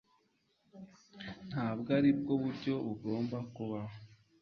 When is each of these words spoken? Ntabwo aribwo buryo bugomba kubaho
Ntabwo 1.49 1.89
aribwo 1.99 2.33
buryo 2.43 2.73
bugomba 2.85 3.37
kubaho 3.55 3.95